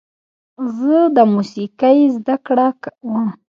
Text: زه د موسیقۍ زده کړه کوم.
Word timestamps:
زه 0.77 0.95
د 1.15 1.17
موسیقۍ 1.33 1.99
زده 2.15 2.35
کړه 2.45 2.67
کوم. 2.83 3.25